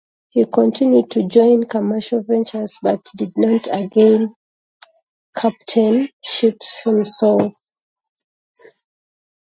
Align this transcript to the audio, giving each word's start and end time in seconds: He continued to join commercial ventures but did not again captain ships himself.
He 0.31 0.45
continued 0.45 1.11
to 1.11 1.27
join 1.27 1.65
commercial 1.65 2.23
ventures 2.23 2.79
but 2.81 3.01
did 3.15 3.33
not 3.37 3.67
again 3.71 4.33
captain 5.37 6.09
ships 6.23 6.81
himself. 6.83 7.53